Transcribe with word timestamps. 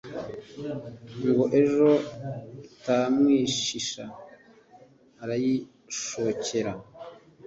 ngo 1.27 1.43
ejo 1.61 1.91
itamwishisha 2.67 4.05
arayishokera. 5.23 6.73